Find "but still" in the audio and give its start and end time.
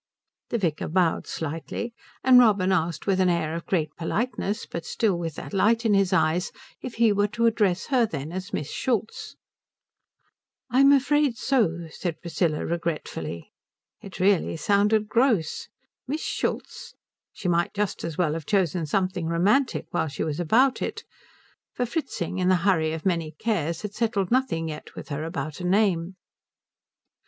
4.65-5.15